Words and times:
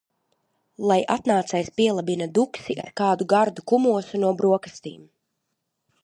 Lai 0.91 0.95
atnācējs 1.15 1.67
pielabina 1.79 2.27
Duksi 2.37 2.75
ar 2.83 2.89
kādu 3.01 3.27
gardu 3.33 3.65
kumosu 3.73 4.23
no 4.23 4.31
brokastīm. 4.41 5.05